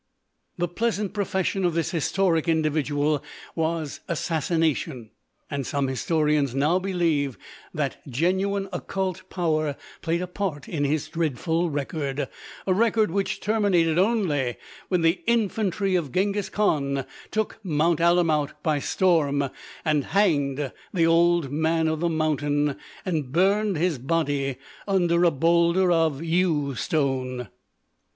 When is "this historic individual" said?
1.75-3.23